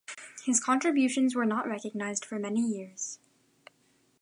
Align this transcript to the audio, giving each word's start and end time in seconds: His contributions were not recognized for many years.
His 0.45 0.59
contributions 0.59 1.35
were 1.35 1.45
not 1.45 1.67
recognized 1.67 2.25
for 2.25 2.39
many 2.39 2.59
years. 2.61 3.19